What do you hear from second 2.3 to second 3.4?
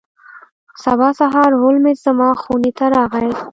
خونې ته راغی.